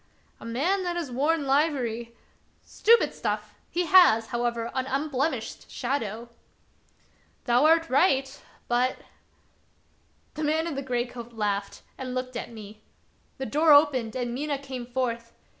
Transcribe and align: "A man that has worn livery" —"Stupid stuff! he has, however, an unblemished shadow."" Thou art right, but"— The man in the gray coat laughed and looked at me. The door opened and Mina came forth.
"A 0.39 0.45
man 0.45 0.81
that 0.81 0.95
has 0.95 1.11
worn 1.11 1.45
livery" 1.45 2.15
—"Stupid 2.63 3.13
stuff! 3.13 3.53
he 3.69 3.85
has, 3.85 4.29
however, 4.29 4.71
an 4.73 4.87
unblemished 4.87 5.69
shadow."" 5.69 6.29
Thou 7.45 7.65
art 7.65 7.87
right, 7.87 8.41
but"— 8.67 8.95
The 10.33 10.43
man 10.43 10.65
in 10.65 10.73
the 10.73 10.81
gray 10.81 11.05
coat 11.05 11.33
laughed 11.33 11.83
and 11.99 12.15
looked 12.15 12.35
at 12.35 12.51
me. 12.51 12.81
The 13.37 13.45
door 13.45 13.73
opened 13.73 14.15
and 14.15 14.33
Mina 14.33 14.57
came 14.57 14.87
forth. 14.87 15.33